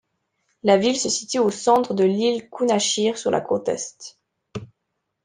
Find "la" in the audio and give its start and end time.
0.63-0.77, 3.29-3.39